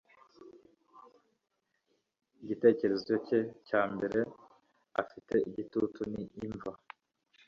Igitekerezo 2.41 3.13
cye 3.27 3.39
cya 3.67 3.81
mbere 3.93 4.19
afite 5.01 5.33
igitutu 5.49 5.99
ni 6.11 6.23
imva 6.45 6.71